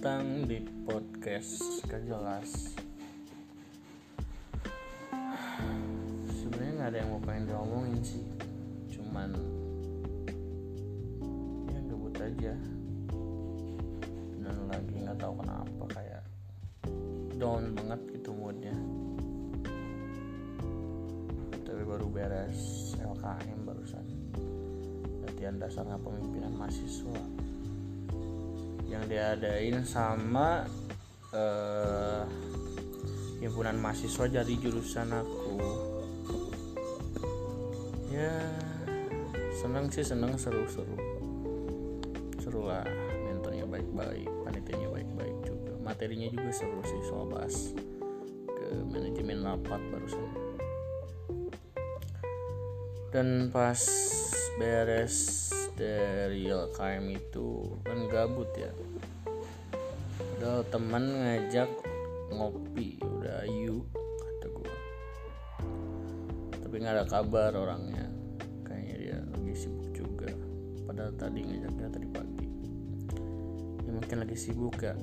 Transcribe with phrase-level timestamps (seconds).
[0.00, 2.72] datang di podcast gak jelas.
[6.24, 8.24] Sebenarnya nggak ada yang mau pengen diomongin sih.
[8.96, 9.28] Cuman
[11.68, 12.56] Ya gabut aja.
[14.40, 16.24] Dan lagi nggak tahu kenapa kayak
[17.36, 18.72] Down banget gitu moodnya.
[21.60, 24.08] Tapi baru beres LKM barusan.
[25.28, 27.39] Latihan dasar kepemimpinan mahasiswa
[28.90, 30.66] yang diadain sama
[31.30, 32.26] uh,
[33.38, 35.62] himpunan mahasiswa jadi jurusan aku.
[38.10, 38.34] Ya
[39.54, 40.98] seneng sih seneng seru-seru
[42.42, 42.66] seru.
[42.66, 42.84] Lah
[43.30, 45.72] mentornya baik-baik panitianya baik-baik juga.
[45.86, 47.72] Materinya juga seru sih soal bahas
[48.50, 50.28] ke manajemen rapat barusan.
[53.10, 53.78] Dan pas
[54.58, 55.49] beres
[55.80, 58.68] dari LKM itu kan gabut ya.
[60.36, 61.72] Udah teman ngajak
[62.28, 63.80] ngopi udah ayu
[64.20, 64.74] kata gue
[66.60, 68.06] tapi nggak ada kabar orangnya.
[68.62, 70.28] Kayaknya dia lagi sibuk juga.
[70.84, 72.48] Padahal tadi ngajaknya tadi pagi.
[73.88, 74.94] Ya mungkin lagi sibuk ya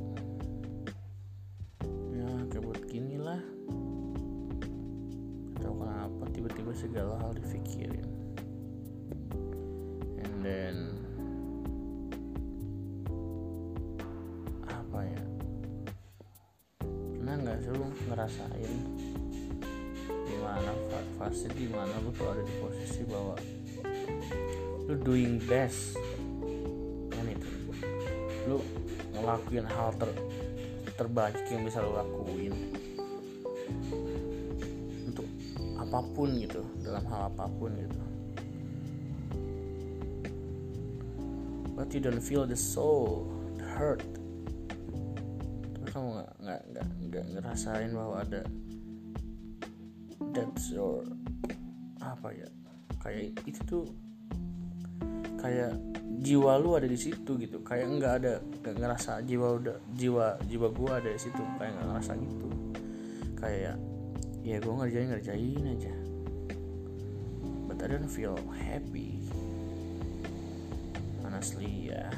[25.47, 25.95] best
[27.09, 27.49] kan itu
[28.51, 28.59] lu
[29.15, 30.11] ngelakuin hal ter
[30.97, 32.53] terbaik yang bisa lu lakuin.
[35.05, 35.27] Untuk
[35.77, 37.99] apa pun gitu dalam hal apa pun gitu.
[41.77, 43.29] But you don't feel the soul
[43.61, 44.01] the hurt.
[45.77, 48.41] Tapi kamu nggak nggak nggak nggak ngerasain bahwa ada
[50.33, 51.05] that's your
[52.01, 52.49] apa ya?
[52.97, 53.85] Kayak itu tuh
[55.37, 55.73] kayak
[56.17, 57.61] jiwa lu ada di situ gitu.
[57.61, 61.41] Kayak nggak ada nggak ngerasa jiwa udah jiwa jiwa gua ada di situ.
[61.61, 62.47] Kayak nggak ngerasa gitu.
[63.37, 63.75] Kayak
[64.41, 65.95] ya gua ngerjain ngerjain aja.
[67.69, 69.21] But I don't feel happy.
[71.21, 72.09] Honestly ya.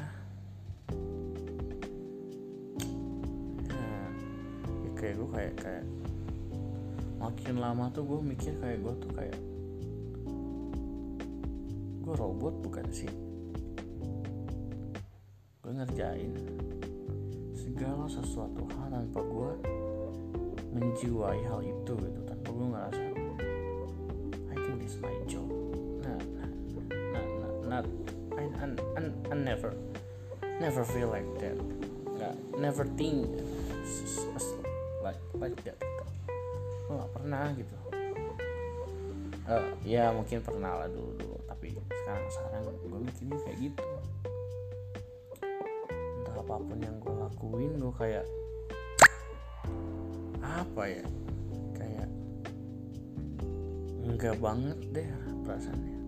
[3.68, 3.90] Ya,
[4.86, 5.84] ya kayak gue kayak kayak
[7.20, 9.36] makin lama tuh gue mikir kayak gue tuh kayak
[12.10, 13.06] gue robot bukan sih?
[15.62, 16.34] Gue ngerjain
[17.54, 19.50] segala sesuatu hal tanpa gue
[20.74, 23.02] menjiwai hal itu gitu tanpa gue ngerasa
[24.50, 25.46] I think this my job.
[26.02, 26.50] Nah nah
[26.90, 27.86] nah, nah not
[28.34, 29.70] I, I, I, I never
[30.58, 31.54] never feel like that.
[32.10, 33.22] Nggak never think
[34.98, 35.78] like like that.
[36.90, 37.74] Gue nggak pernah gitu.
[39.46, 41.39] Uh, ya mungkin pernah lah dulu dulu
[42.10, 43.86] sekarang sekarang gue mikirnya kayak gitu.
[46.18, 48.26] Entah apa pun yang gue lakuin gue kayak
[50.42, 51.06] apa ya?
[51.78, 52.08] Kayak
[54.02, 55.06] enggak banget deh
[55.46, 55.98] perasaannya.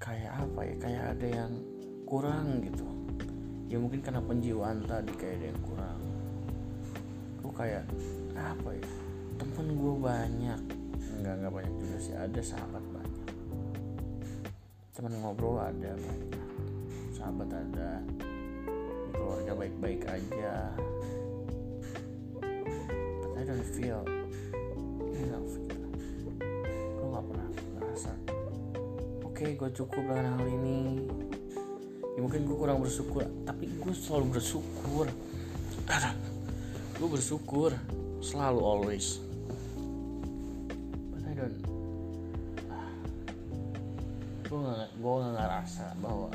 [0.00, 0.74] Kayak apa ya?
[0.80, 1.52] Kayak ada yang
[2.08, 2.88] kurang gitu.
[3.68, 6.00] Ya mungkin karena penjiwaan tadi kayak ada yang kurang.
[7.44, 7.84] Gue kayak
[8.32, 8.88] apa ya?
[9.36, 10.79] Temen gue banyak
[11.20, 12.14] nggak nggak banyak juga sih.
[12.16, 13.28] Ada sahabat banyak.
[14.96, 16.42] Teman ngobrol ada banyak.
[17.14, 18.00] Sahabat ada.
[19.16, 20.72] Keluarga baik-baik aja.
[23.20, 24.02] But I don't feel
[25.20, 25.76] enough gitu
[26.70, 28.12] gue nggak pernah ngerasa
[29.24, 31.08] oke okay, gue cukup dengan hal ini.
[32.16, 35.06] Ya mungkin gue kurang bersyukur tapi gue selalu bersyukur.
[37.00, 37.72] Gue bersyukur.
[38.20, 39.24] Selalu always
[45.70, 46.30] gak ngerasa bahwa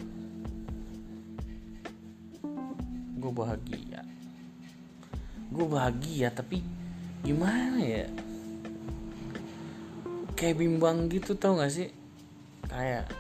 [3.20, 4.02] gue bahagia.
[5.52, 6.64] Gue bahagia tapi
[7.20, 8.08] gimana ya?
[10.36, 11.92] Kayak bimbang gitu tau gak sih?
[12.68, 13.12] Kayak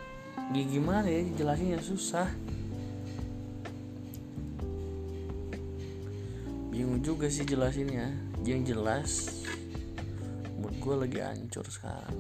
[0.51, 1.21] gimana ya?
[1.35, 2.27] Jelasinnya susah.
[6.71, 8.11] Bingung juga sih jelasinnya.
[8.45, 9.11] Yang jelas
[10.61, 12.13] mood gue lagi hancur sekarang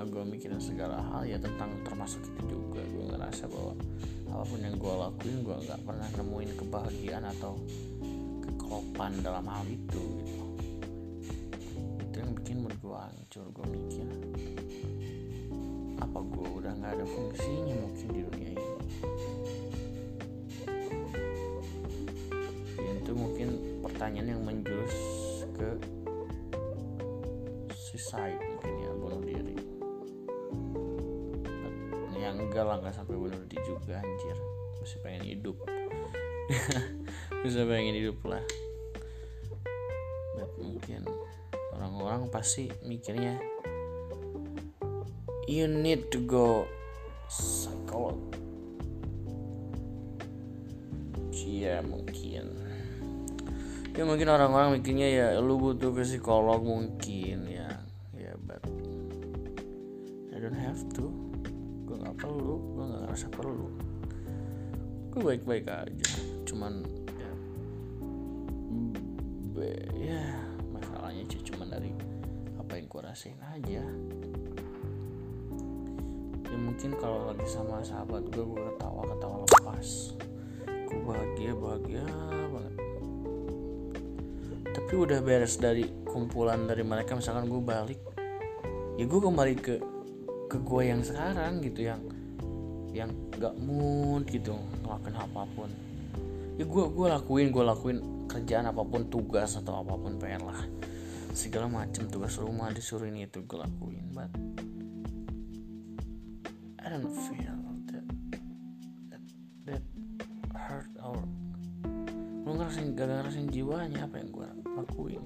[0.00, 2.80] karena gue mikirin segala hal ya tentang termasuk itu juga.
[2.88, 3.76] Gue ngerasa bahwa
[4.32, 7.60] apa pun yang gue lakuin gue nggak pernah nemuin kebahagiaan atau
[8.40, 10.44] kekopan dalam hal itu gitu.
[12.00, 14.08] Itu yang bikin mood gue hancur gue mikir
[16.00, 18.68] apa gue udah nggak ada fungsinya mungkin di dunia ini?
[23.04, 23.48] Itu mungkin
[23.84, 24.69] pertanyaan yang menjadi
[32.60, 34.36] enggak lah nggak sampai bunuh diri juga anjir.
[34.84, 35.56] Masih pengen hidup.
[37.40, 38.44] Bisa pengen hidup lah.
[40.36, 41.08] But mungkin.
[41.72, 43.40] Orang-orang pasti mikirnya
[45.48, 46.68] you need to go
[47.32, 48.20] psycholog
[51.40, 52.52] ya mungkin.
[53.96, 57.80] Ya mungkin orang-orang mikirnya ya lu butuh ke psikolog mungkin ya.
[58.12, 58.60] Ya but
[60.32, 61.29] I don't have to
[61.90, 63.66] gue nggak perlu gue nggak ngerasa perlu.
[65.10, 66.10] Gue baik-baik aja
[66.46, 66.86] cuman
[67.18, 67.30] ya
[69.50, 70.22] be, ya
[70.70, 71.90] masalahnya cuman dari
[72.62, 73.82] apa yang gue rasain aja.
[76.46, 80.14] Ya mungkin kalau lagi sama sahabat gue gue ketawa ketawa lepas.
[80.86, 82.06] Gue bahagia bahagia
[82.54, 82.74] banget.
[84.70, 87.98] Tapi udah beres dari kumpulan dari mereka misalkan gue balik
[88.94, 89.99] ya gue kembali ke
[90.50, 92.02] ke gue yang sekarang gitu yang
[92.90, 95.70] yang gak mood gitu ngelakuin apa pun.
[96.58, 100.58] Ya gue gue lakuin gue lakuin kerjaan apa pun tugas atau apa pun pengen lah.
[101.30, 104.30] Segala macam tugas rumah disuruh ini itu gue lakuin but
[106.82, 107.54] I don't feel
[107.94, 108.06] that
[109.14, 109.22] that,
[109.70, 109.84] that
[110.50, 111.22] hurt or
[112.42, 115.22] lu ngerasain gak ngerasain jiwanya apa yang gue lakuin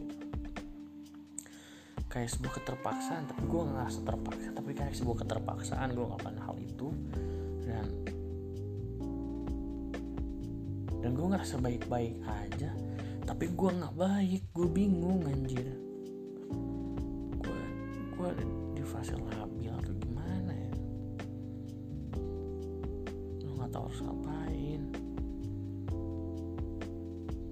[2.14, 6.56] kayak sebuah keterpaksaan tapi gue nggak ngerasa terpaksa tapi kayak sebuah keterpaksaan gue ngelakuin hal
[6.62, 6.88] itu.
[7.66, 7.86] Dan
[11.02, 12.70] dan gue ngerasa baik-baik aja
[13.26, 15.66] tapi gue nggak baik gue bingung anjir.
[17.42, 17.60] Gue
[18.14, 18.30] gue
[18.78, 20.74] di fase labil atau gimana ya?
[23.42, 24.82] Gue nggak tahu harus ngapain.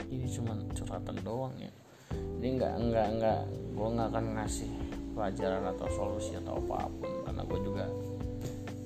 [0.07, 1.82] Ini cuma curhatan doang ya
[2.41, 3.41] ini nggak nggak nggak.
[3.73, 4.71] Gue nggak akan ngasih
[5.13, 7.11] pelajaran atau solusi atau apa pun.
[7.25, 7.85] Karena gue juga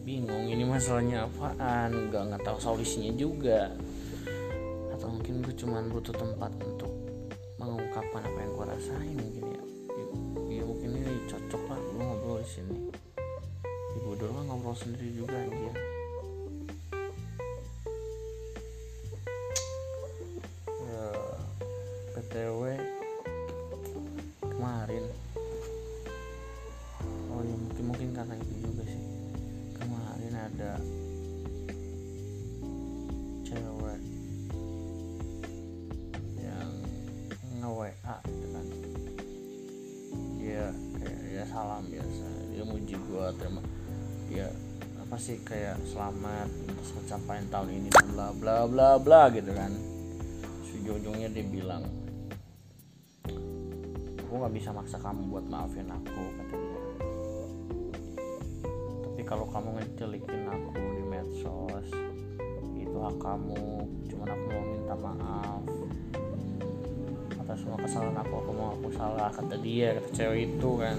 [0.07, 2.13] bingung ini masalahnya apaan.
[2.13, 3.73] Nggak nggak tahu solusinya juga.
[4.95, 6.93] Atau mungkin gue cuman butuh tempat untuk
[7.57, 9.65] mengungkapkan apa yang gue rasain mungkin ya.
[9.97, 10.05] Ya,
[10.61, 12.79] ya mungkin ini cocok lah gue ngobrol di sini.
[13.97, 15.66] Ibu doang ngobrol sendiri juga anjir
[44.37, 44.49] ya
[45.01, 49.73] apa sih kayak selamat atas pencapaian tahun ini bla bla bla bla gitu kan.
[50.77, 51.83] Ujung-ujungnya dia bilang
[54.21, 56.81] aku nggak bisa maksa kamu buat maafin aku kata dia
[59.17, 61.89] tapi kalau kamu ngejelikin aku di medsos
[62.77, 63.89] itu hak kamu.
[64.13, 65.63] Cuman aku mau minta maaf
[67.41, 68.35] atas semua kesalahan aku.
[68.45, 70.97] Aku mau aku salah kata dia kata cewek itu kan.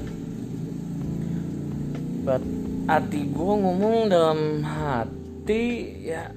[2.25, 2.41] But
[2.87, 6.31] hati gue ngomong dalam hati ya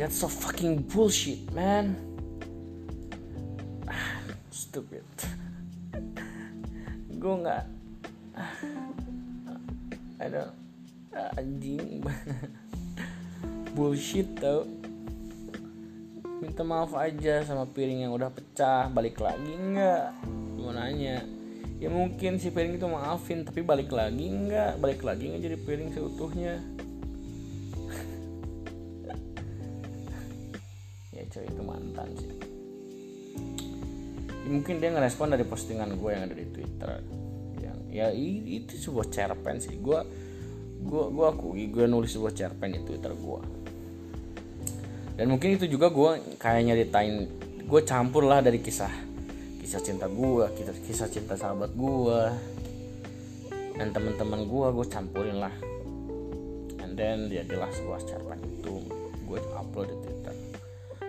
[0.00, 1.92] that's so fucking bullshit man.
[3.84, 5.04] Ah, stupid.
[7.20, 7.64] Gue nggak
[8.32, 10.56] ah, don't
[11.12, 12.00] ah, anjing.
[13.76, 14.64] Bullshit tau.
[16.40, 20.16] Minta maaf aja sama piring yang udah pecah balik lagi nggak?
[20.56, 21.20] Gue nanya
[21.82, 25.90] ya mungkin si piring itu maafin tapi balik lagi nggak balik lagi nggak jadi piring
[25.92, 26.54] seutuhnya.
[31.14, 32.30] Ya cewek itu mantan sih.
[34.42, 36.90] Ya, mungkin dia ngerespon dari postingan gue yang ada di Twitter.
[37.62, 39.78] Yang ya itu sebuah cerpen sih.
[39.78, 40.02] Gue
[40.84, 43.40] gue gue akui gue nulis sebuah cerpen di Twitter gue
[45.14, 47.14] dan mungkin itu juga gue kayak nyeritain
[47.64, 48.90] gue campur lah dari kisah
[49.64, 52.20] kisah cinta gue kisah kisah cinta sahabat gue
[53.80, 55.56] dan teman-teman gue gue campurin lah.
[56.84, 58.84] And then dia jelas sebuah cerpen itu
[59.24, 60.34] gue upload di Twitter.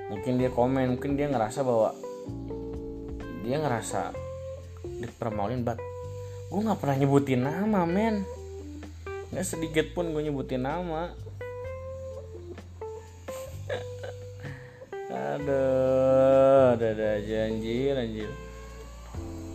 [0.07, 1.91] Mungkin dia komen mungkin dia ngerasa bahwa
[3.43, 4.15] dia ngerasa
[5.03, 5.75] dipermaluin but
[6.47, 8.23] gue nggak pernah nyebutin nama men.
[9.35, 11.11] Nggak sedikit pun gue nyebutin nama
[15.35, 17.95] aduh ada ada aja anjir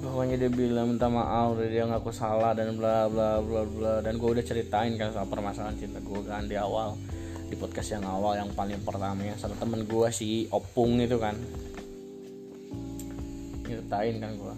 [0.01, 3.95] pokoknya dia bilang minta maaf dia ngaku salah dan bla bla bla bla.
[4.01, 6.97] Dan gue udah ceritain kan soal permasalahan cinta gue kan di awal
[7.47, 9.21] di podcast yang awal yang paling pertama.
[9.21, 11.37] Yang sama temen gue si opung itu kan.
[13.69, 14.55] Ceritain kan gue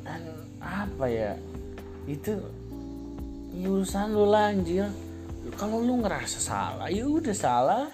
[0.00, 0.22] dan
[0.58, 1.32] apa ya
[2.10, 2.34] itu
[3.54, 4.90] ya urusan lu lah anjir.
[5.56, 7.84] Kalau lu ngerasa salah ya udah salah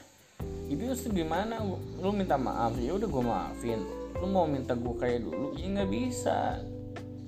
[0.67, 1.63] itu gimana?
[2.03, 2.75] Lu minta maaf?
[2.83, 3.81] Ya udah gue maafin.
[4.19, 5.55] Lu mau minta gue kayak dulu?
[5.55, 6.59] Ya nggak bisa.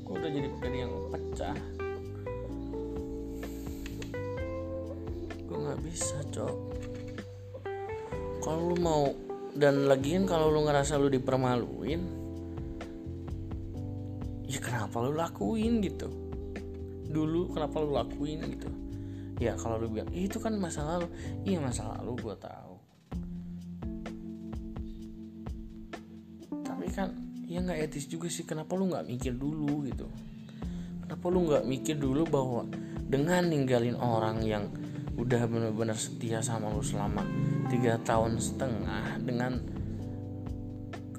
[0.02, 1.56] Gue udah jadi pribadi yang pecah.
[5.46, 6.56] Gue nggak bisa cok.
[8.42, 9.14] Kalau lu mau
[9.54, 12.00] dan lagian kalau lu ngerasa lu dipermaluin
[14.48, 16.08] ya kenapa lu lakuin gitu?
[17.08, 18.70] Dulu kenapa lu lakuin gitu?
[19.38, 21.06] Ya kalau lu bilang itu kan masa lalu.
[21.46, 22.67] Iya masa lalu gue tahu
[26.88, 27.12] tapi kan
[27.44, 28.48] ya nggak etis juga sih.
[28.48, 30.08] Kenapa lu nggak mikir dulu gitu?
[31.04, 32.64] Kenapa lu nggak mikir dulu bahwa
[33.04, 34.72] dengan ninggalin orang yang
[35.20, 37.28] udah bener-bener setia sama lu selama
[37.68, 39.60] tiga tahun setengah dengan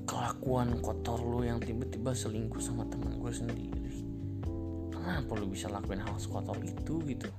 [0.10, 3.70] kelakuan kotor lu yang tiba-tiba selingkuh sama teman gue sendiri
[4.90, 7.30] kenapa lu bisa lakuin hal sekotor itu gitu?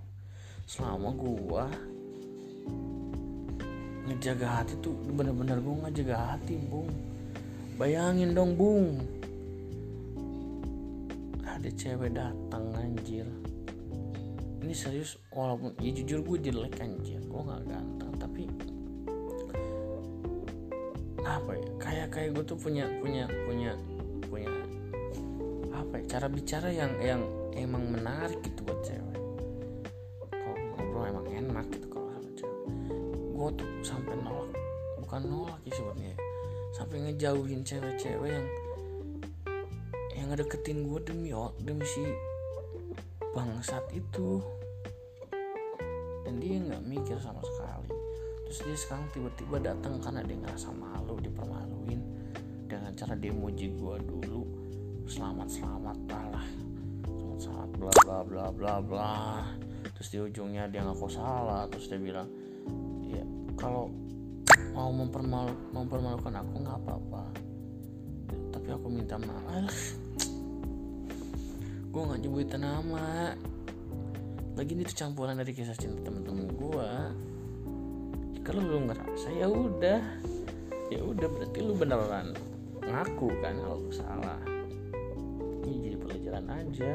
[0.70, 1.66] Selama gua
[4.06, 7.09] ngejaga hati tuh bener-bener gua ngejaga hati bung
[7.80, 9.00] bayangin dong bung.
[11.40, 13.24] Ada cewek datang anjir.
[14.60, 17.24] Ini serius walaupun ya jujur gue jelek anjir.
[17.24, 18.44] Gue nggak ganteng tapi
[21.24, 21.64] apa ya?
[21.80, 23.72] Kayak kayak gue tuh punya punya punya
[24.28, 24.52] punya
[25.72, 26.04] apa ya?
[26.04, 27.24] Cara bicara yang yang
[27.56, 29.20] emang menarik gitu buat cewek.
[33.40, 34.52] Gue tuh sampai nolak.
[35.00, 36.09] Bukan nolak sih sebetulnya
[36.90, 38.48] sampai ngejauhin cewek-cewek yang
[40.18, 41.30] yang ngedeketin gue demi
[41.62, 42.02] demi si
[43.30, 44.42] bangsat itu.
[46.26, 47.94] Dan dia nggak mikir sama sekali.
[48.42, 52.02] Terus dia sekarang tiba-tiba datang karena dia ngerasa malu dipermaluin
[52.66, 54.42] dengan cara dia muji gue dulu.
[55.06, 56.42] Selamat selamat lah
[57.06, 59.14] selamat selamat bla bla bla bla bla.
[59.94, 61.70] Terus di ujungnya dia ngaku salah.
[61.70, 62.26] Terus dia bilang
[63.54, 63.92] kalau
[64.90, 67.24] mau mempermalu mempermalukan aku nggak apa-apa.
[68.50, 69.70] Tapi aku minta maaf.
[71.94, 73.30] Gue nggak nyebutin nama.
[74.58, 76.90] Lagi ini tuh campuran dari kisah cinta temen-temen gue
[78.42, 80.02] kalau lu ngerasa ya udah.
[80.90, 82.34] Ya udah berarti lu beneran
[82.82, 84.42] ngaku kan kalau lu salah.
[85.70, 86.92] Ini jadi pelajaran aja.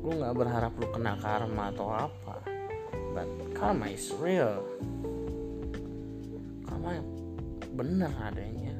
[0.00, 2.40] Lu nggak berharap lu kena karma atau apa.
[3.12, 4.64] But karma is real
[7.74, 8.74] bener adanya.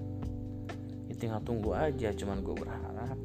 [1.10, 3.18] Ya tinggal tunggu aja cuman gue berharap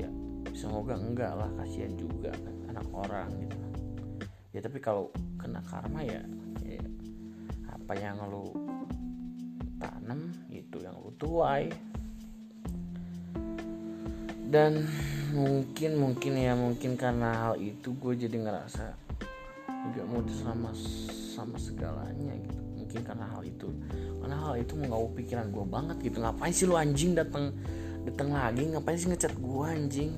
[0.00, 0.08] ya
[0.56, 2.32] semoga enggak lah kasihan juga
[2.72, 3.56] anak orang gitu.
[4.56, 6.24] Ya tapi kalau kena karma ya,
[6.64, 6.80] ya
[7.68, 8.56] apa yang lu
[9.76, 11.68] tanam itu yang lu tuai.
[14.46, 14.88] Dan
[15.36, 18.94] mungkin mungkin ya mungkin karena hal itu gue jadi ngerasa
[19.92, 20.70] nggak mau sama
[21.34, 23.68] sama segalanya gitu mungkin karena hal itu.
[24.22, 26.16] Karena hal itu mengganggu pikiran gue banget gitu.
[26.22, 27.50] Ngapain sih lu anjing datang
[28.06, 28.62] datang lagi?
[28.70, 30.10] Ngapain sih ngechat gue anjing?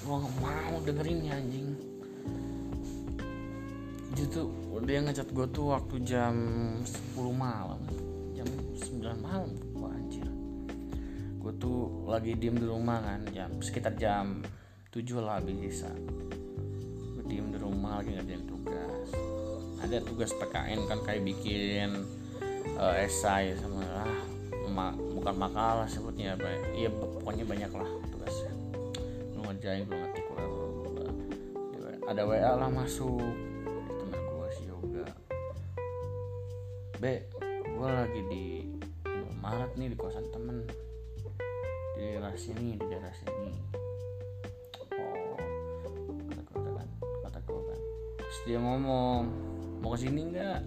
[0.00, 1.68] Gue gak mau dengerin ya anjing.
[4.16, 4.40] Gitu
[4.84, 6.34] dia ngechat gue tuh waktu jam
[7.12, 7.80] 10 malam.
[8.32, 10.26] Jam 9 malam gue anjir.
[11.36, 14.40] Gue tuh lagi diem di rumah kan jam sekitar jam
[14.92, 15.92] 7 lah bisa
[17.14, 19.10] gue diem di rumah lagi ngerjain tugas
[19.84, 22.08] ada tugas PKN kan kayak bikin
[22.80, 24.12] uh, esai sama lah
[24.72, 28.52] ma bukan makalah sebutnya apa ya iya pokoknya banyak lah tugasnya.
[29.36, 30.24] Lu ngerjain lu ngetik
[32.04, 33.16] ada WA lah masuk
[33.96, 35.08] temen gue si yoga.
[37.00, 37.04] B
[37.64, 38.44] gue lagi di
[39.40, 40.68] Maret nih di kosan temen.
[41.96, 43.52] Di daerah sini di daerah sini
[45.00, 45.38] oh
[46.28, 46.88] kata gue kan
[47.24, 47.80] kata gue kan
[48.44, 49.43] dia ngomong
[49.84, 50.60] mau ke sini nggak?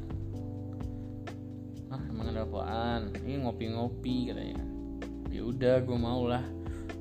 [1.89, 3.09] Ah emang ada apaan?
[3.25, 4.61] Ini ngopi-ngopi katanya.
[5.33, 6.45] Ya udah gue mau lah.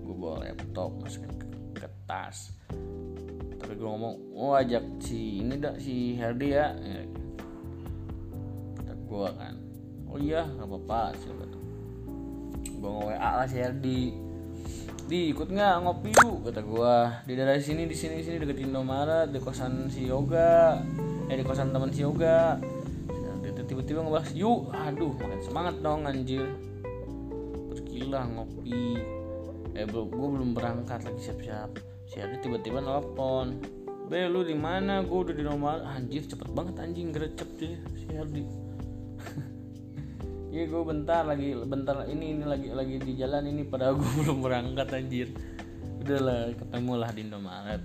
[0.00, 1.46] Gue bawa laptop masukin ke,
[1.76, 2.56] ke tas
[3.66, 6.70] tapi gue ngomong oh ajak si ini dak si Herdi ya,
[8.78, 9.54] kata gue kan
[10.06, 11.34] oh iya nggak apa-apa sih
[12.76, 14.02] gue nge WA lah si Herdi.
[15.06, 15.74] Di ikut nggak?
[15.82, 16.94] Ngopi yuk kata gue
[17.26, 20.78] di daerah sini di sini sini deket Indomaret di kosan si Yoga
[21.26, 22.60] eh di kosan teman si yoga.
[23.66, 26.46] Tiba-tiba ngebahas yuk aduh makin semangat dong anjir.
[27.74, 28.94] Pergilah ngopi.
[29.74, 31.70] Eh gue belum berangkat lagi siap-siap.
[32.06, 33.58] Si tiba-tiba nelfon
[34.06, 35.02] Be lu di mana?
[35.02, 38.46] Gue udah di nomor anjir cepet banget anjing gercep deh si Ardi.
[40.54, 44.46] iya gue bentar lagi bentar ini ini lagi lagi di jalan ini pada gue belum
[44.46, 45.34] berangkat anjir.
[46.06, 47.82] Udahlah ketemu lah di Indomaret.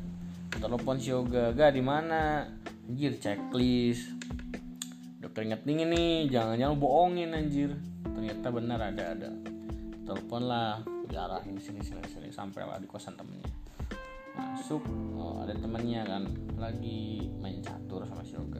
[0.61, 2.45] Telepon si Yoga ga di mana
[2.91, 4.11] anjir checklist.
[5.23, 7.71] Udah keringet dingin nih jangan jangan bohongin anjir.
[8.03, 9.31] Ternyata benar ada ada.
[10.03, 13.47] Telepon lah diarahin sini sini sini sampai lah di kosan temennya.
[14.35, 14.83] Masuk
[15.15, 16.27] oh, ada temennya kan
[16.59, 18.59] lagi main catur sama si Yoga.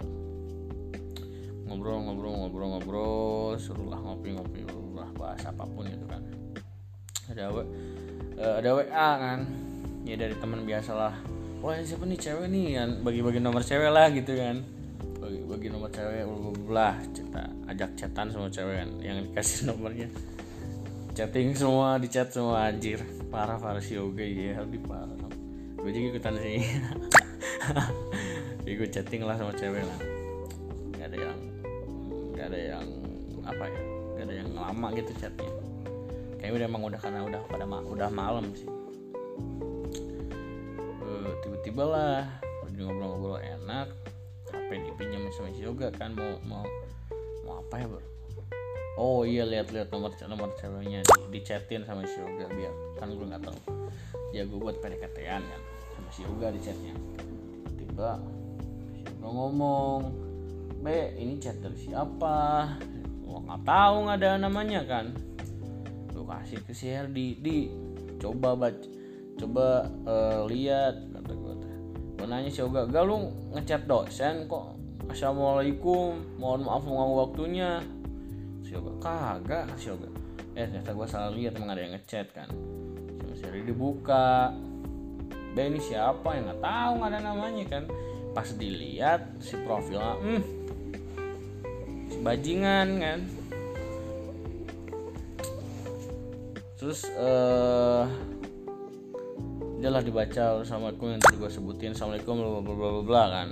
[1.67, 4.63] Ngobrol ngobrol ngobrol ngobrol suruhlah ngopi ngopi
[4.95, 6.23] lah bahas apa pun itu kan.
[7.35, 7.67] Ada w,
[8.39, 9.39] uh, ada WA kan.
[10.07, 11.19] Ya dari teman biasalah
[11.61, 12.17] wah siapa nih?
[12.17, 12.89] Cewek nih kan?
[13.05, 14.65] Bagi-bagi nomor cewek lah gitu kan.
[15.21, 16.25] Bagi-bagi nomor cewek
[16.67, 18.89] lah cerita ajak chatan sama cewek kan?
[18.99, 20.07] Yang dikasih nomornya.
[21.13, 23.05] Chatting semua di chat semua anjir.
[23.29, 25.13] Parah parah si yoga ya lebih parah.
[25.77, 26.65] Gue juga ikutan sih.
[28.81, 29.99] Gue chatting lah sama cewek lah.
[30.97, 31.39] Gak ada yang
[32.33, 32.85] gak ada yang
[33.45, 33.81] apa ya?
[34.17, 35.51] Gak ada yang lama gitu chatnya.
[36.41, 38.80] Kayaknya udah emang udah karena udah pada udah malam sih
[41.71, 42.27] tiba-tiba lah
[42.67, 43.87] ngobrol-ngobrol enak
[44.51, 46.67] HP dipinjam sama si Yoga kan mau mau
[47.47, 48.03] mau apa ya bro?
[48.99, 53.23] Oh iya lihat-lihat nomor nomor ceweknya di, di chatin sama si Yoga biar kan gue
[53.23, 53.59] nggak tahu.
[54.35, 55.61] Ya gue buat PDKT-an kan
[55.95, 56.91] sama si Yoga di chatnya.
[57.79, 58.19] Tiba
[58.91, 59.99] si Yoga ngomong
[60.83, 62.67] be ini chat dari siapa?
[63.23, 65.15] Gua nggak tahu nggak ada namanya kan.
[66.11, 67.71] Lu kasih ke si Herdi di
[68.19, 68.99] coba baca
[69.39, 71.50] coba uh, lihat kata gue gue
[72.31, 74.79] nanya si Yoga gak lu ngechat dosen kok?
[75.11, 77.83] Assalamualaikum mohon maaf mengganggu waktunya.
[78.63, 80.07] Si Yoga kagak si Yoga
[80.55, 82.47] eh ternyata gue salah lihat emang ada yang ngechat kan?
[83.19, 84.55] Sama si Herdi dibuka.
[85.51, 87.83] Be ini siapa yang nggak tahu nggak ada namanya kan.
[88.31, 90.43] Pas dilihat si profilnya hmm
[92.23, 93.19] bajingan kan.
[96.79, 98.07] Terus uh,
[99.89, 103.49] lah dibaca assalamualaikum yang tadi gue sebutin assalamualaikum bla bla bla bla kan.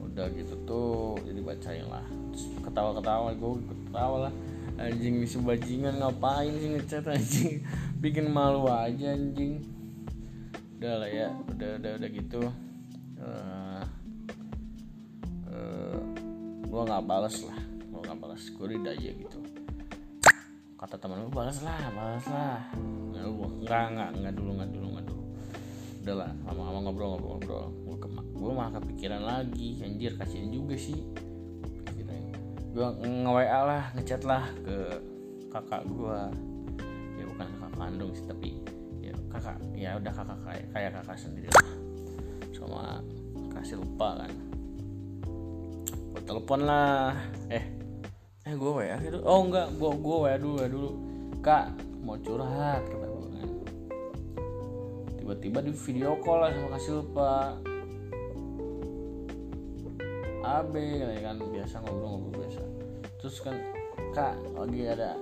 [0.00, 2.06] Udah gitu tuh jadi bacain lah.
[2.64, 4.34] Ketawa ketawa gue ketawa lah.
[4.80, 7.60] Anjing si bajingan ngapain sih ngecat anjing?
[8.00, 9.60] Bikin malu aja anjing.
[10.80, 12.42] Udah lah ya udah udah udah gitu.
[13.20, 13.84] Uh,
[15.52, 16.00] uh,
[16.64, 17.58] gue nggak balas lah.
[17.92, 19.38] Gue nggak balas gue read aja gitu.
[20.80, 22.60] Kata teman gue balas lah balas lah
[23.64, 24.83] nggak nggak nggak dulu nggak dulu
[26.04, 29.80] nggak dulu udah lah lama-lama ngobrol ngobrol ngobrol gue ke gue malah kepikiran lagi.
[29.80, 31.00] Anjir kasihan juga sih.
[32.74, 34.76] Gue nge-WA lah ngechat lah ke
[35.48, 36.18] kakak gue
[37.14, 38.58] ya bukan kakak kandung sih tapi
[38.98, 41.72] ya kakak ya udah kakak kayak kayak kakak sendiri lah.
[42.52, 43.00] Sama
[43.56, 44.32] kasih lupa kan.
[46.12, 47.16] Gue telepon lah.
[47.48, 47.64] Eh
[48.44, 49.24] eh gue wa gitu?
[49.24, 49.72] Oh enggak.
[49.80, 50.90] Gue gue wa dulu wa dulu.
[51.40, 51.64] Kak
[52.04, 52.84] mau curhat
[55.24, 57.56] tiba-tiba di video call lah sama kasih lupa
[60.44, 60.74] AB
[61.24, 61.40] kan?
[61.40, 62.60] Biasa ngobrol-ngobrol biasa.
[63.16, 63.56] Terus kan
[64.12, 65.16] kak lagi ada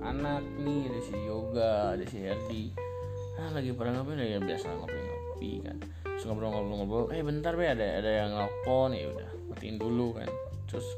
[0.00, 2.72] anak nih ada si yoga ada si Herdi.
[3.36, 4.24] Ah lagi pada ngapain?
[4.24, 5.76] Ya biasa ngopi-ngopi kan.
[6.00, 10.28] Terus ngobrol-ngobrol-ngobrol eh bentar be ada ada yang nelfon ya udah matiin dulu kan.
[10.72, 10.88] Terus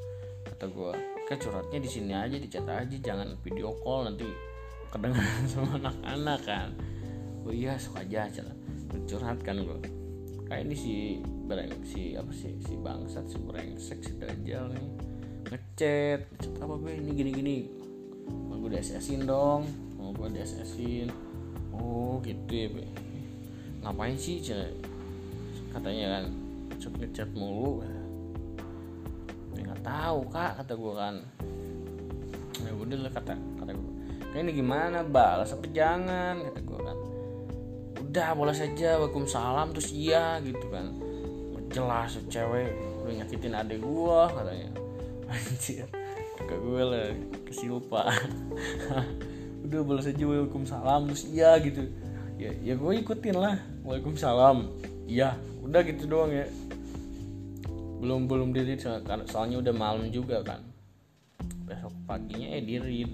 [0.46, 0.94] kata gue
[1.26, 4.30] kayak curhatnya di sini aja di aja jangan video call nanti
[4.94, 6.70] kedengaran sama anak-anak kan
[7.46, 8.42] oh iya suka aja aja
[9.06, 9.78] curhat kan gue
[10.46, 10.94] kayak ini si
[11.46, 14.86] bereng si apa sih si bangsat si brengsek si dajjal nih.
[15.46, 16.90] Ngechat ngechat apa be?
[16.98, 17.56] Ini gini gini.
[18.26, 19.66] Mau gue DSS-in dong.
[19.98, 21.10] Mau gue DSS-in
[21.74, 22.86] oh gitu ya be.
[23.82, 24.66] Ngapain sih cah
[25.74, 26.24] katanya kan
[26.74, 27.82] ngechat ngechat mulu.
[29.54, 31.14] Ya nggak tahu kak kata gue kan.
[32.62, 33.92] Ya udah lah kata kata gue
[34.34, 35.06] kayak ini gimana?
[35.06, 36.42] Balas apa jangan?
[36.42, 36.60] kata
[38.16, 40.88] udah boleh saja waalaikumsalam terus iya gitu kan.
[41.68, 42.72] Jelas cewek
[43.04, 44.72] udah nyakitin adik gua katanya.
[45.28, 45.84] Anjir
[46.36, 47.12] ke gue lah
[47.44, 48.08] kesilpa
[49.68, 51.92] udah balas aja waalaikumsalam terus iya gitu.
[52.40, 54.64] Ya ya gue ikutin lah waalaikumsalam
[55.04, 56.48] iya udah gitu doang ya.
[58.00, 58.80] Belum belum diri
[59.28, 60.64] soalnya udah malam juga kan.
[61.68, 63.04] Besok paginya eh diri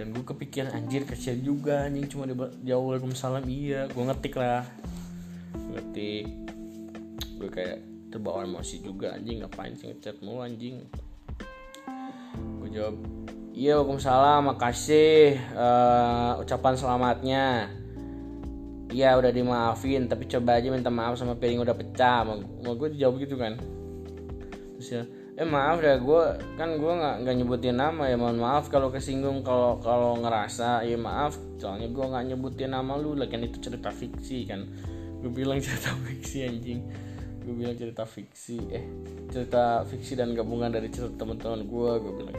[0.00, 2.24] dan gue kepikiran anjir kasihan juga anjing cuma
[2.64, 4.64] jauh waalaikumsalam iya gue ngetik lah.
[5.76, 6.24] Ngetik.
[7.36, 10.88] Gue kayak terbawa emosi juga anjing ngapain sih ngechat mulu anjing?
[12.64, 12.96] Gue jawab
[13.52, 17.68] iya waalaikumsalam makasih uh, ucapan selamatnya.
[18.88, 22.24] Iya udah dimaafin tapi coba aja minta maaf sama piring udah pecah.
[22.24, 23.60] Mau gue jawab gitu kan.
[24.80, 25.04] Terus ya
[25.38, 26.22] eh maaf ya gue
[26.58, 30.98] kan gue nggak nggak nyebutin nama ya mohon maaf kalau kesinggung kalau kalau ngerasa ya
[30.98, 34.66] maaf soalnya gue nggak nyebutin nama lu lah kan itu cerita fiksi kan.
[35.22, 36.80] Gue bilang cerita fiksi anjing.
[37.46, 38.84] Gue bilang cerita fiksi eh
[39.30, 42.38] cerita fiksi dan gabungan dari cerita teman-teman gue gue bilang.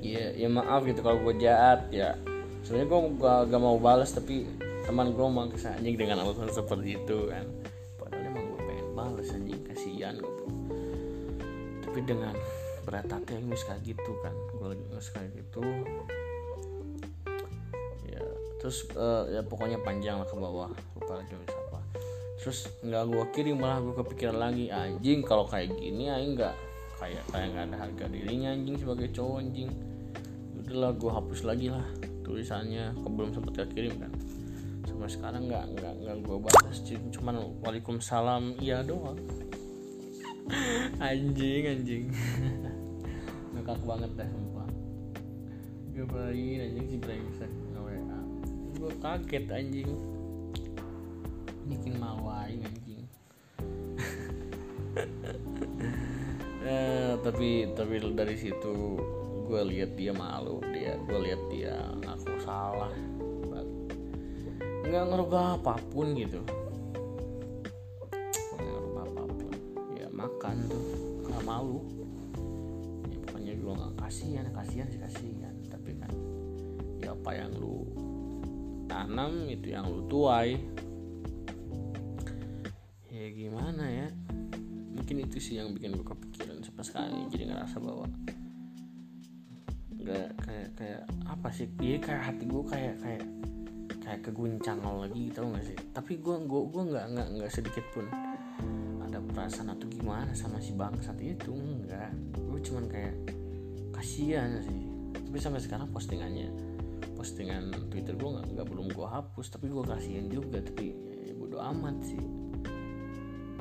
[0.00, 2.14] Ya ya maaf gitu kalau gue jahat ya.
[2.62, 3.00] Sebenarnya gue
[3.50, 4.46] gak, mau balas tapi
[4.86, 7.44] teman gue maksa anjing dengan alasan seperti itu kan
[9.00, 9.60] males anjing.
[9.64, 10.44] Kasihan gitu
[11.90, 12.38] tapi dengan
[12.86, 15.58] berat hati yang kayak gitu kan gue kayak gitu
[18.06, 18.22] ya
[18.62, 21.82] terus uh, ya pokoknya panjang lah ke bawah lupa lagi apa.
[22.38, 26.54] Terus nggak gue kirim malah gue kepikiran lagi anjing kalau kayak gini aing nggak
[27.02, 29.70] kayak kayak nggak ada harga dirinya anjing sebagai cowok anjing.
[30.62, 31.86] Udahlah gue hapus lagi lah
[32.22, 34.14] tulisannya belum sempet kirim kan
[35.00, 39.16] sampai sekarang nggak nggak nggak gue batas cuman waalaikumsalam iya doang.
[41.00, 42.04] Anjing anjing.
[43.56, 44.68] Ngakak banget dah sumpah.
[45.96, 47.48] Ngapain anjing si brengsek.
[48.76, 49.88] Gue kaget anjing.
[51.64, 53.04] Bikin mawain anjing.
[56.60, 59.00] Eh, tapi tapi dari situ
[59.48, 61.72] gue lihat dia malu dia gue lihat dia
[62.04, 62.92] ngaku salah
[64.90, 66.42] nggak ngerubah apa pun gitu.
[68.10, 69.54] Nggak ngerubah apa pun.
[69.94, 70.84] Ya makan tuh.
[71.30, 71.78] Nggak malu.
[73.06, 74.44] Ya pokoknya gue nggak kasihan.
[74.50, 75.54] Kasihan sih kasihan.
[75.70, 76.10] Tapi kan
[76.98, 77.86] ya apa yang lu
[78.90, 80.58] tanam itu yang lu tuai.
[83.14, 84.10] Ya gimana ya?
[84.90, 87.30] Mungkin itu sih yang bikin gue kepikiran sampai sekarang.
[87.30, 88.10] Jadi ngerasa bahwa
[90.02, 91.70] nggak kayak kayak apa sih?
[91.78, 93.22] Dia kayak hati gue kayak kayak
[94.10, 95.78] kayak keguncang lagi tau gak sih?
[95.94, 98.10] Tapi gue gue gue nggak nggak nggak sedikit pun
[99.06, 103.14] ada perasaan atau gimana sama si bangsat itu enggak gue cuman kayak
[103.94, 104.82] kasihan sih.
[105.14, 106.50] Tapi sampai sekarang postingannya
[107.14, 110.90] postingan twitter gue nggak nggak belum gue hapus tapi gue kasihan juga tapi
[111.30, 112.18] ya, bodo amat sih.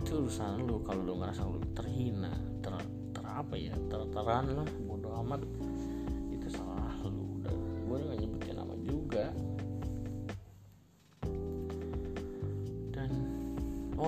[0.02, 2.34] Itu urusan lu kalau lu ngerasa lu terhina
[2.66, 2.74] ter,
[3.14, 5.46] ter apa ya terteran lah bodo amat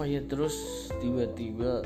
[0.01, 1.85] oh iya terus tiba-tiba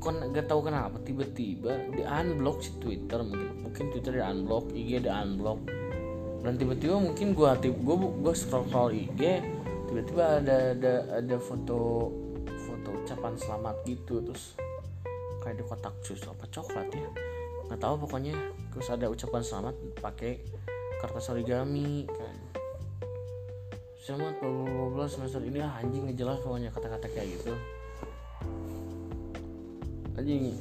[0.00, 5.04] kon gak tahu kenapa tiba-tiba di unblock si Twitter mungkin mungkin Twitter di unblock IG
[5.04, 5.60] di unblock.
[6.42, 9.20] Dan tiba-tiba mungkin gua gua gua scroll scroll IG
[9.86, 12.08] tiba-tiba ada ada ada foto
[12.48, 14.56] foto ucapan selamat gitu terus
[15.44, 17.10] kayak di kotak jus apa coklat ya.
[17.68, 18.34] Nggak tahu pokoknya
[18.72, 20.40] terus ada ucapan selamat pakai
[20.98, 22.36] kertas origami kan
[24.02, 24.42] selamat
[24.98, 27.54] bla semester ini lah anjing ngejelas pokoknya kata-kata kayak gitu.
[30.18, 30.58] Anjing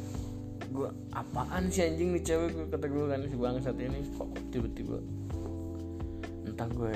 [0.69, 2.53] gue apaan sih anjing nih cewek?
[2.53, 4.97] Gue kata gue kan si saat ini kok tiba-tiba
[6.45, 6.93] entah gue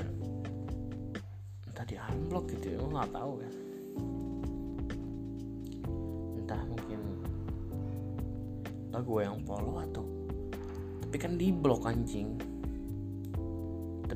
[1.66, 3.54] entah di unblock gitu ya gue nggak tahu kan
[6.46, 7.00] entah mungkin
[8.94, 10.06] entah gue yang follow atau
[11.02, 12.38] tapi kan di blok anjing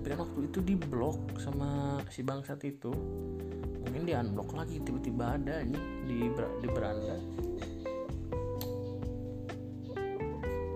[0.10, 2.90] kan waktu itu di blok sama si bangsat itu.
[3.86, 7.18] Mungkin di unblock lagi tiba-tiba ada nih di di beranda.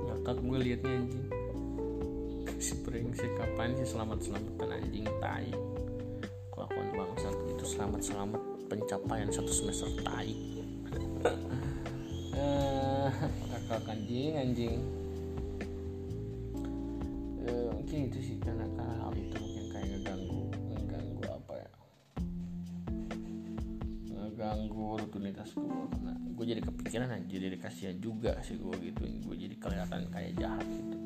[0.05, 1.25] Nyakak gue liatnya anjing.
[2.61, 2.77] Si
[3.17, 5.49] si kapan sih selamat selamatan anjing tai.
[6.53, 10.29] Kelakuan bangsat itu selamat selamat pencapaian satu semester tai.
[12.33, 13.09] Eh,
[13.69, 15.02] kakak anjing anjing
[25.33, 29.01] rutinitas gue nah gue jadi kepikiran aja jadi kasihan juga sih gue gitu.
[29.25, 30.97] Gue jadi kelihatan kayak jahat gitu.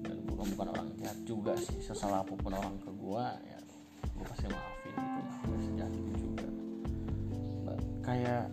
[0.00, 1.76] Dan gue kan bukan orang jahat juga sih.
[1.84, 3.58] Sesalah apa pun orang ke gue ya
[4.00, 5.20] gue pasti maafin gitu.
[5.44, 6.48] Gak sejahat itu juga.
[7.68, 8.44] But, kayak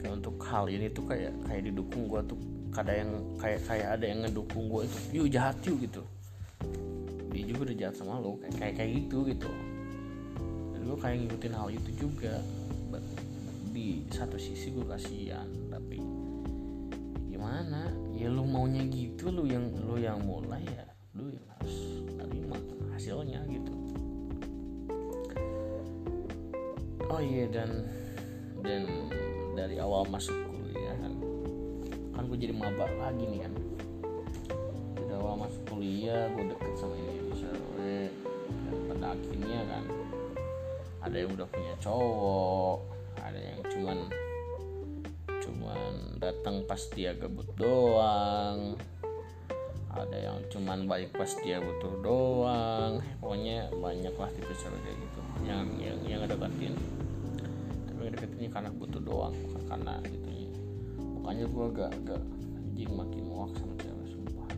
[0.00, 2.40] kayak untuk hal ini tuh kayak kayak didukung gue tuh.
[2.72, 6.02] Ada yang kayak kayak ada yang ngedukung gue itu yuk jahat yuk gitu.
[7.32, 9.50] Dia juga udah jahat sama lo kayak kayak, kayak gitu gitu.
[10.72, 12.40] Dan gue kayak ngikutin hal itu juga
[13.72, 15.98] di satu sisi gue kasihan tapi
[17.32, 17.88] gimana?
[18.12, 21.76] Ya lu maunya gitu lu yang lu yang mulai ya lu yang harus
[22.20, 22.56] terima
[22.92, 23.74] hasilnya gitu.
[27.08, 27.88] Oh iya dan
[28.62, 28.86] dan
[29.56, 30.52] dari awal masuk
[32.22, 33.52] kan gue jadi maba lagi nih kan.
[34.94, 38.14] Udah awal masuk kuliah gue deket sama Indonesia gue
[38.46, 39.84] dan pada akhirnya kan
[41.02, 42.91] ada yang udah punya cowok
[43.82, 43.98] cuman
[45.42, 45.92] cuman
[46.22, 48.78] datang pas dia gabut doang.
[49.90, 53.02] Ada yang cuman balik pas dia butuh doang.
[53.18, 55.20] Pokoknya banyak lah tipe cewek kayak gitu.
[55.42, 56.78] Yang yang yang deketin
[57.90, 60.30] tapi deketinnya karena butuh doang bukan karena gitu.
[61.18, 62.22] Makanya gue agak agak
[62.54, 64.48] anjing makin muak sama cewek sumpah.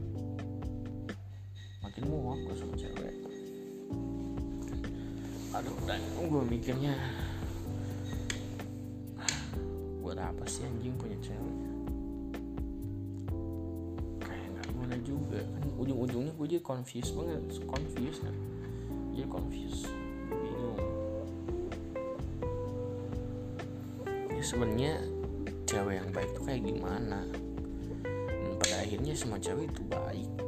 [1.81, 3.15] Makin muak gue sama cewek.
[5.57, 6.93] Aduh dan gue mikirnya
[10.31, 11.57] apa sih anjing punya cewek?
[14.69, 15.41] Gimana juga.
[15.41, 17.41] Kan ujung-ujungnya gue jadi confused banget.
[17.65, 18.37] Confused kan?
[19.17, 19.89] Jadi confused.
[20.29, 20.81] Bingung.
[24.33, 24.93] Ya sebenarnya
[25.65, 27.25] cewek yang baik tuh kayak gimana?
[28.05, 30.44] Dan pada akhirnya semua cewek itu baik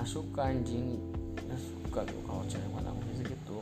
[0.00, 0.96] nggak suka anjing.
[1.44, 3.60] Gak suka tuh kalau cewek mana fisik itu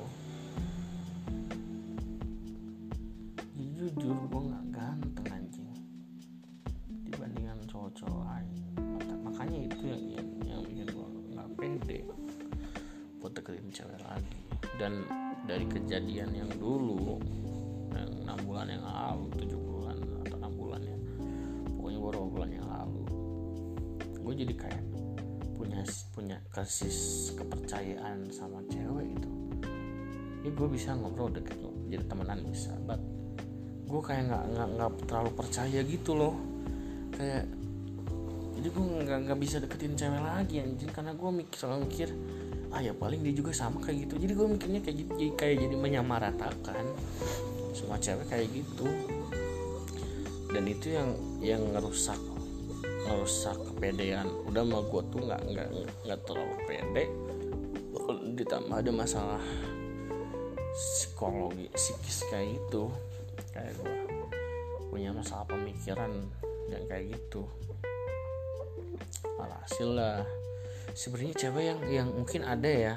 [3.75, 5.67] jujur gue nggak ganteng anjing.
[7.11, 8.55] Dibandingkan cowok-cowok lain.
[9.27, 11.99] Makanya itu yang yang, yang bikin gue nggak pede
[13.19, 14.39] buat deketin cewek lagi.
[14.79, 15.03] Dan
[15.43, 17.19] dari kejadian yang dulu
[17.91, 20.99] yang enam bulan yang lalu tujuh bulan atau enam bulan ya
[21.75, 23.03] pokoknya beberapa bulan yang lalu
[24.23, 24.85] gue jadi kayak
[25.59, 25.83] punya
[26.15, 29.31] punya kesis kepercayaan sama cewek itu
[30.47, 33.03] ya gue bisa ngobrol deket lo jadi temenan bisa but
[33.89, 36.37] gue kayak nggak nggak nggak terlalu percaya gitu loh.
[37.17, 37.49] Kayak
[38.61, 42.09] jadi gue nggak nggak bisa deketin cewek lagi anjing karena gue mikir selalu mikir
[42.69, 44.15] ah ya paling dia juga sama kayak gitu.
[44.21, 46.85] Jadi gue mikirnya kayak gitu jadi kayak jadi menyamaratakan
[47.73, 48.87] semua cewek kayak gitu.
[50.53, 51.09] Dan itu yang
[51.41, 52.21] yang ngerusak
[53.09, 54.29] ngerusak kepedean.
[54.45, 55.69] Udah mah gue tuh nggak nggak
[56.05, 57.05] nggak terlalu pede.
[58.37, 59.43] Ditambah ada masalah
[60.77, 62.87] psikologi psikis kayak itu
[63.51, 63.95] kayak gue
[64.93, 66.13] punya masalah pemikiran
[66.69, 67.49] yang kayak gitu.
[69.41, 70.23] Alhasil lah.
[70.93, 72.95] Sebenarnya cewek yang yang mungkin ada ya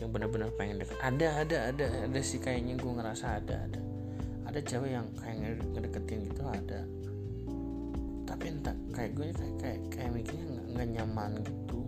[0.00, 0.96] yang benar-benar pengen deket.
[0.98, 3.80] Ada ada ada ada sih kayaknya gue ngerasa ada ada.
[4.48, 6.95] Ada cewek yang kayak ngedeketin gitu ada
[8.46, 11.82] tapi entah kayak gue kayak kayak, kayak mikirnya nggak nyaman gitu.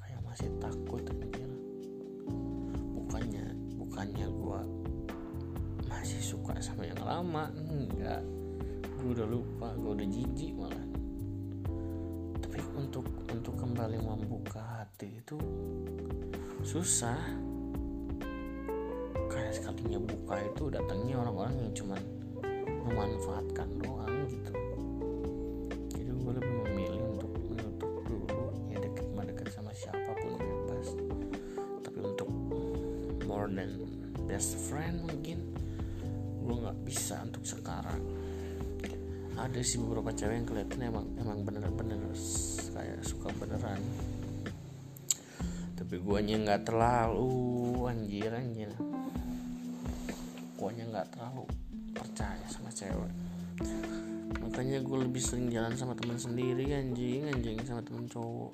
[0.00, 1.52] Kayak masih takut anjir
[2.96, 3.44] bukannya
[3.76, 4.60] bukannya gue
[5.84, 8.24] masih suka sama yang lama enggak.
[8.96, 10.86] Gue udah lupa gue udah jijik malah.
[12.40, 15.36] Tapi untuk untuk kembali membuka hati itu
[16.64, 17.20] susah.
[19.28, 22.00] Kayak sekalinya buka itu datangnya orang-orang yang cuman
[22.80, 24.55] memanfaatkan doang gitu
[39.46, 42.02] ada sih beberapa cewek yang kelihatan emang emang bener-bener
[42.74, 43.78] kayak suka beneran.
[45.78, 48.74] Tapi guanya nggak terlalu anjir anjir.
[50.58, 51.46] Guanya nggak terlalu
[51.94, 53.12] percaya sama cewek.
[54.42, 58.50] Makanya gue lebih sering jalan sama teman sendiri anjing anjing sama temen cowok.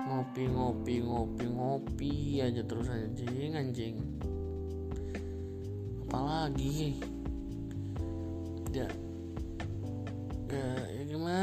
[0.00, 4.00] Ngopi ngopi ngopi ngopi aja terus anjing anjing.
[6.08, 7.11] Apalagi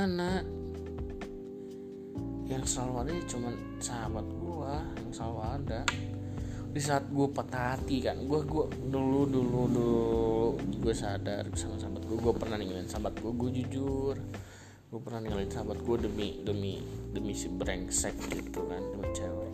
[0.09, 0.41] gimana?
[2.49, 5.81] Yang selalu ada cuman sahabat gua yang selalu ada.
[6.69, 10.01] Di saat gue patah hati kan gue gue dulu dulu dulu
[10.81, 14.17] gue sadar sama sahabat gue gue pernah ninggalin sahabat gue gue jujur.
[14.89, 16.81] Gue pernah ninggalin sahabat gue demi demi
[17.13, 19.53] demi si brengsek gitu kan demi cewek.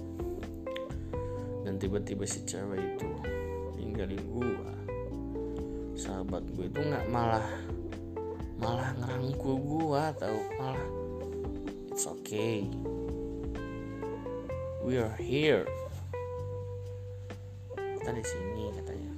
[1.68, 3.12] Dan tiba-tiba si cewek itu
[3.76, 4.52] ninggalin gue
[6.00, 7.44] sahabat gue itu nggak malah
[8.66, 10.90] malah ngerangkul gue atau malah
[11.94, 12.66] it's okay.
[14.82, 15.70] We are here.
[17.78, 19.14] Kita di sini katanya.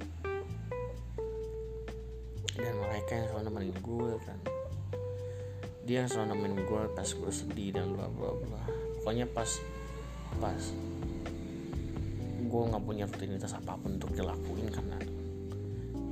[2.60, 4.38] Dan mereka yang selalu nemenin gue kan.
[5.88, 8.64] Dia yang selalu nemenin gue pas gue sedih dan bla bla bla.
[9.00, 9.48] Pokoknya pas
[10.36, 10.60] pas
[12.48, 15.00] gue nggak punya rutinitas apa pun untuk dilakuin karena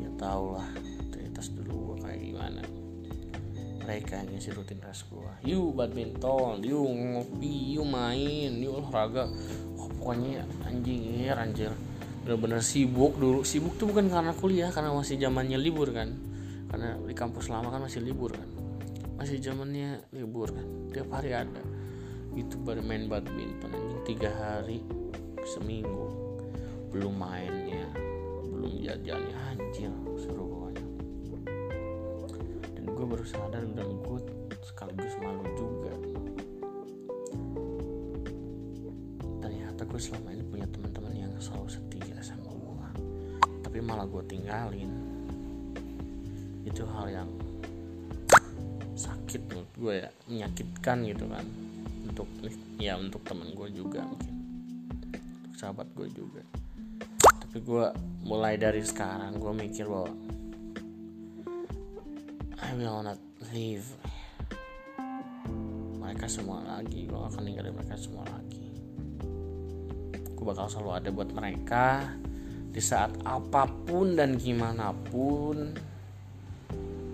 [0.01, 0.69] ya tau lah
[4.07, 9.27] mereka yang ngisi rutinitas gue yuk badminton yuk ngopi yuk main yuk olahraga.
[9.75, 11.75] Oh, pokoknya anjing ya anjir.
[12.23, 13.43] Bener-bener sibuk dulu.
[13.43, 16.15] Sibuk tuh bukan karena kuliah karena masih zamannya libur kan.
[16.71, 18.47] Karena di kampus lama kan masih libur kan.
[19.19, 20.95] Masih zamannya libur kan.
[20.95, 21.63] Tiap hari ada.
[22.39, 24.87] Itu baru main badminton anjing tiga hari
[25.43, 26.15] seminggu.
[26.95, 27.91] Belum mainnya
[28.55, 30.46] belum jajannya anjir seru
[32.87, 34.19] gue baru sadar dan gue
[34.63, 35.93] sekaligus malu juga.
[39.43, 42.67] Ternyata gue selama ini punya teman-teman yang selalu setia sama gue
[43.77, 44.89] tapi malah gue tinggalin.
[46.65, 47.31] Itu hal yang
[48.97, 51.45] sakit menurut gue ya menyakitkan gitu kan.
[52.09, 52.25] Untuk
[52.81, 54.33] ya untuk temen gue juga mungkin.
[54.89, 55.21] Untuk
[55.61, 56.41] sahabat gue juga.
[57.21, 57.85] Tapi gue
[58.25, 60.09] mulai dari sekarang gue mikir bahwa
[62.75, 63.21] will not
[63.55, 63.87] leave
[66.01, 67.07] mereka semua lagi.
[67.07, 68.71] Gue akan ninggalin mereka semua lagi.
[70.35, 72.15] Gue bakal selalu ada buat mereka
[72.73, 75.77] di saat apa pun dan gimana pun.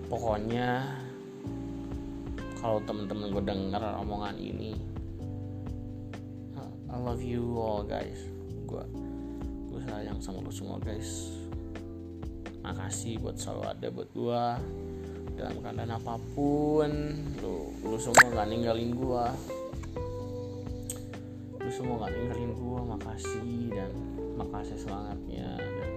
[0.09, 0.87] Pokoknya
[2.61, 4.93] kalau temen-temen gue denger omongan ini
[6.93, 8.21] I love you all guys.
[8.69, 8.85] Gue
[9.73, 11.33] gue sayang sama lo semua guys.
[12.61, 14.43] Makasih buat selalu ada buat gue
[15.33, 16.91] dalam keadaan apa pun
[17.41, 19.25] lu lu semua gak ninggalin gue
[21.63, 23.91] lu semua gak ninggalin gue makasih dan
[24.37, 25.57] makasih semangatnya.
[25.57, 25.91] Dan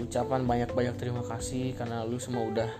[0.00, 2.70] ucapan banyak-banyak terima kasih karena lu semua udah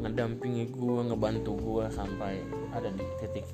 [0.00, 2.40] ngedampingi gue ngebantu gue sampai
[2.72, 3.46] ada di titik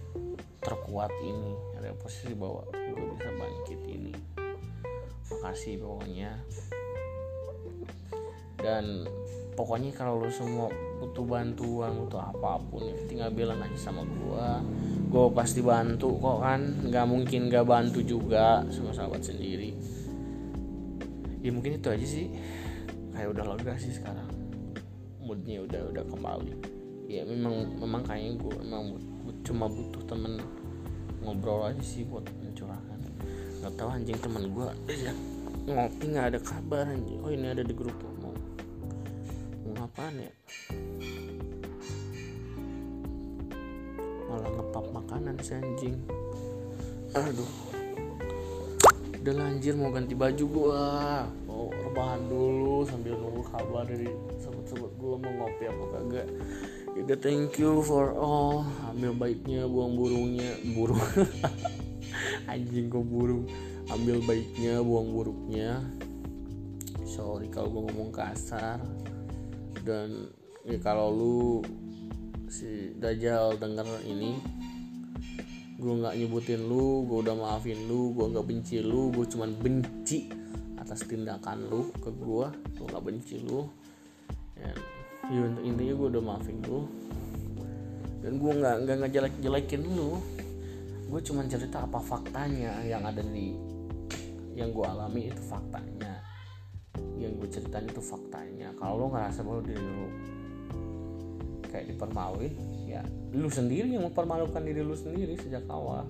[0.62, 1.52] terkuat ini.
[1.78, 4.14] Ada posisi bahwa gue bisa bangkit ini.
[5.30, 6.32] Makasih pokoknya.
[8.56, 9.04] Dan
[9.56, 10.68] pokoknya kalau lu semua
[11.00, 14.48] butuh bantuan butuh apa pun ya tinggal bilang aja sama gue
[15.06, 16.60] gue pasti bantu kok kan.
[16.90, 19.72] Nggak mungkin gak bantu juga sama sahabat sendiri.
[21.40, 22.26] Ya mungkin itu aja sih.
[23.14, 24.28] Kayak udah lega sih sekarang.
[25.22, 26.52] Moodnya udah udah kembali.
[27.06, 28.82] Ya memang memang kayaknya gue memang
[29.46, 30.42] cuma butuh temen
[31.22, 32.98] ngobrol aja sih buat mencurahkan.
[33.62, 35.14] Nggak tahu anjing temen gue ya
[35.66, 37.18] ngopi nggak ada kabar anjing.
[37.22, 37.94] Oh ini ada di grup
[39.96, 40.32] ngapain ya?
[44.28, 45.96] Malah ngepap makanan si anjing.
[47.16, 47.52] Aduh.
[49.16, 50.85] Udah lanjir mau ganti baju gua.
[51.48, 56.28] Mau rebahan dulu sambil nunggu kabar dari sobat-sobat gua mau ngopi apa kagak.
[56.92, 58.68] Udah thank you for all.
[58.92, 60.61] Ambil baiknya buang burungnya.
[60.76, 61.00] Burung.
[62.52, 63.48] Anjing kok burung.
[63.88, 65.80] Ambil baiknya buang buruknya
[67.16, 68.76] sorry kalau gue ngomong kasar
[69.87, 70.35] dan
[70.66, 71.62] ya kalau lu
[72.51, 74.35] si Dajjal denger ini
[75.79, 80.27] gue nggak nyebutin lu gue udah maafin lu gue nggak benci lu gue cuman benci
[80.87, 82.46] atas tindakan lu ke gue
[82.79, 83.66] gue nggak benci lu.
[84.55, 84.79] Dan
[85.35, 86.87] ya intinya gue udah maafin lu.
[88.22, 90.22] Dan gue nggak nggak ngejelek jelekin lu.
[91.11, 93.59] Gue cuman cerita apa faktanya yang ada di
[94.55, 96.05] yang gue alami itu faktanya
[97.16, 98.76] yang gue ceritain itu faktanya.
[98.76, 100.09] Kalau lo ngerasa bahwa diri lu
[101.66, 102.55] kayak dipermaluin
[102.87, 103.02] ya
[103.35, 106.05] lu sendiri yang mempermalukan diri lu sendiri sejak awal.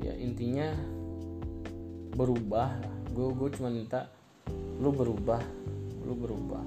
[0.00, 0.72] Ya intinya
[2.16, 2.80] berubah
[3.12, 4.08] gue gue cuma minta
[4.80, 5.40] lu berubah
[6.04, 6.64] lu berubah.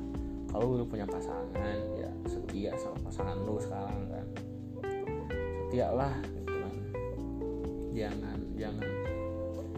[0.51, 4.25] Kalau lu punya pasangan ya setia sama pasangan lu sekarang kan.
[5.67, 6.75] Setia lah gitu kan.
[7.95, 8.89] Jangan jangan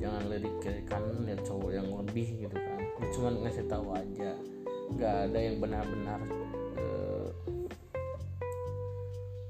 [0.01, 2.72] jangan lirik kiri kanan lihat cowok yang lebih gitu kan
[3.11, 4.31] cuma ngasih tahu aja.
[4.93, 6.21] Nggak ada yang benar-benar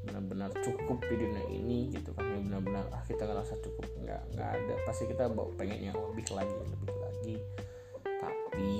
[0.04, 2.26] benar-benar cukup di dunia ini gitu kan.
[2.26, 3.86] Yang benar-benar ah kita ngerasa cukup.
[4.02, 4.74] Nggak nggak ada.
[4.88, 7.36] Pasti kita pengen yang lebih lagi lebih lagi.
[8.04, 8.72] Tapi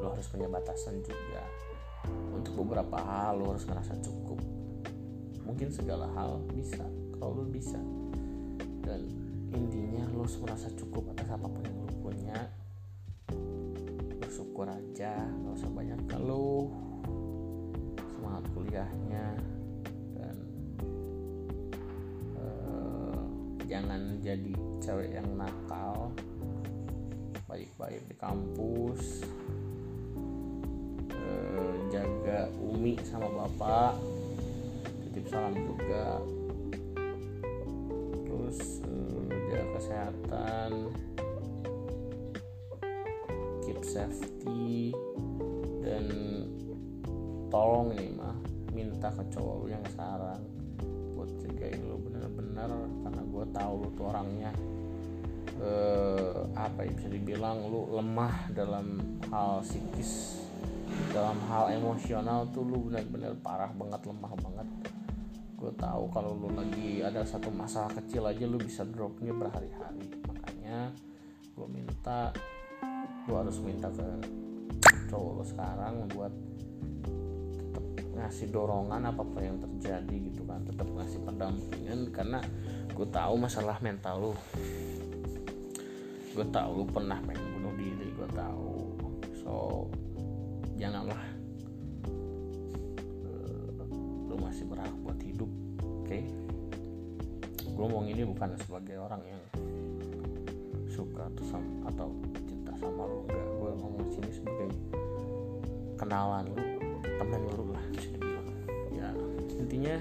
[0.00, 1.42] lo harus punya batasan juga.
[2.32, 4.40] Untuk beberapa hal lo harus ngerasa cukup.
[5.44, 6.86] Mungkin segala hal bisa
[7.18, 7.78] kalau lo bisa.
[8.80, 9.04] Dan
[9.50, 12.38] intinya lo harus merasa cukup atas apa pun yang lo punya
[14.60, 16.68] bersyukur aja nggak usah banyak kalau
[18.12, 19.28] semangat kuliahnya.
[20.12, 20.36] Dan
[22.36, 23.24] uh,
[23.64, 24.52] jangan jadi
[24.84, 26.12] cewek yang nakal.
[27.48, 29.24] Baik-baik di kampus.
[31.08, 33.96] Uh, jaga umi sama bapak.
[35.08, 36.20] Titip salam juga.
[38.28, 40.92] Terus uh, jaga kesehatan
[43.84, 44.94] safety
[45.80, 46.06] dan
[47.50, 48.36] tolong ini mah
[48.70, 50.40] minta ke cowok lu yang sekarang
[51.18, 52.70] buat jagain lu bener-bener
[53.04, 54.52] karena gue tahu lu tuh orangnya
[55.60, 60.40] eh, apa ya bisa dibilang lu lemah dalam hal psikis
[61.10, 64.68] dalam hal emosional tuh lu bener-bener parah banget lemah banget.
[65.58, 70.06] Gue tahu kalau lu lagi ada satu masalah kecil aja lu bisa dropnya berhari-hari.
[70.28, 70.94] Makanya
[71.56, 72.30] gue minta
[73.26, 74.06] gue harus minta ke
[75.10, 76.32] cowok lo sekarang buat
[77.74, 77.84] tetap
[78.16, 80.62] ngasih dorongan apa pun yang terjadi gitu kan.
[80.64, 82.38] Tetap ngasih pendampingan karena
[82.90, 84.32] gue tahu masalah mental lu.
[86.30, 88.74] Gue tahu lu pernah pengen bunuh diri gue tahu.
[89.42, 89.52] So
[90.78, 91.20] janganlah
[94.30, 95.50] lu masih berhak buat hidup
[95.82, 96.06] oke?
[96.06, 96.22] Okay?
[97.80, 99.40] gue ngomong ini bukan sebagai orang yang
[100.92, 101.44] suka atau
[101.88, 102.08] atau
[102.80, 104.68] sama lu enggak gue ngomong sini sebagai
[106.00, 106.56] kenalan lu
[107.20, 108.48] temen lu lah bisa dibilang.
[108.96, 109.08] Ya
[109.60, 109.96] intinya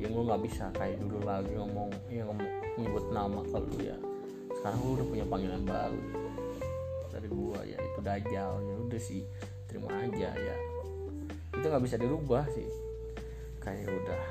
[0.00, 2.48] yang lu nggak bisa kayak dulu lagi ngomong yang ngomong
[2.80, 3.96] nyebut nama kalau ya.
[4.56, 6.00] Sekarang lu udah punya panggilan baru.
[7.12, 9.22] Dari gua ya itu dajal ya udah sih
[9.68, 10.56] terima aja ya.
[11.52, 12.66] Itu nggak bisa dirubah sih.
[13.60, 14.22] Kayak udah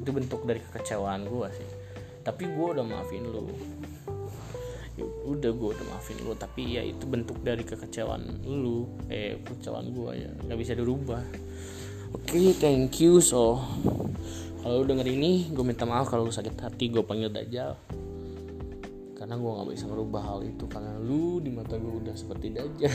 [0.00, 1.68] itu bentuk dari kekecewaan gua sih.
[2.24, 3.46] Tapi gua udah maafin lu.
[3.46, 3.95] ya
[5.26, 10.14] udah gua udah maafin lu tapi ya itu bentuk dari kekecewaan lu eh kekecewaan gua
[10.14, 10.30] ya.
[10.46, 11.22] Nggak bisa dirubah.
[12.14, 13.58] Oke okay, thank you so.
[14.62, 17.78] Kalau lu denger ini gue minta maaf kalau lu sakit hati gue panggil dajal
[19.14, 22.94] karena gue nggak bisa merubah hal itu karena lu di mata gue udah seperti dajal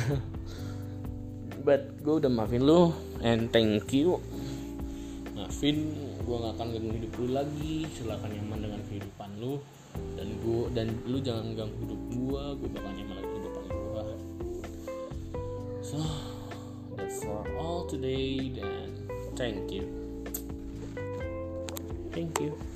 [1.68, 2.92] but gue udah maafin lu
[3.24, 4.20] and thank you.
[5.36, 7.76] Maafin gue nggak akan ganggu hidup lu lagi.
[7.96, 9.60] Silakan nyaman dengan kehidupan lu
[10.16, 14.06] dan gue dan lu jangan ganggu hidup gue gue bakal nyaman dengan kehidupan gue
[15.82, 15.98] so
[16.96, 18.90] that's for all today dan
[19.36, 19.88] thank you.
[22.12, 22.71] Thank you